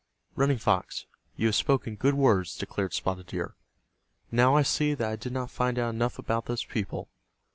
[0.35, 1.05] "Running Fox,
[1.35, 3.53] you have spoken good words," declared Spotted Deer.
[4.31, 7.09] "Now I see that I did not find out enough about those people.